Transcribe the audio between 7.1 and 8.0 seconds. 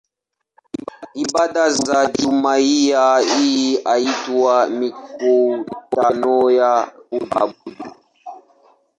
kuabudu".